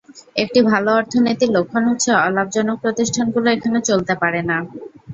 [0.35, 4.57] একটি ভালো অর্থনীতির লক্ষণ হচ্ছে, অলাভজনক প্রতিষ্ঠানগুলো এখানে চলতে পারে না।